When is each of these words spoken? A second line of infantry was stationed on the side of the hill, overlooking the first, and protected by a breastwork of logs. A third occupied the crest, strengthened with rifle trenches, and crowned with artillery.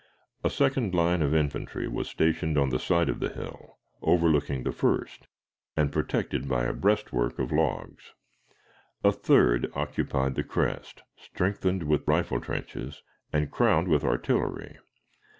A 0.43 0.49
second 0.49 0.95
line 0.95 1.21
of 1.21 1.35
infantry 1.35 1.87
was 1.87 2.09
stationed 2.09 2.57
on 2.57 2.71
the 2.71 2.79
side 2.79 3.07
of 3.07 3.19
the 3.19 3.29
hill, 3.29 3.77
overlooking 4.01 4.63
the 4.63 4.71
first, 4.71 5.27
and 5.77 5.91
protected 5.91 6.49
by 6.49 6.63
a 6.63 6.73
breastwork 6.73 7.37
of 7.37 7.51
logs. 7.51 8.13
A 9.03 9.11
third 9.11 9.69
occupied 9.75 10.33
the 10.33 10.43
crest, 10.43 11.03
strengthened 11.17 11.83
with 11.83 12.07
rifle 12.07 12.41
trenches, 12.41 13.03
and 13.31 13.51
crowned 13.51 13.87
with 13.89 14.03
artillery. 14.03 14.79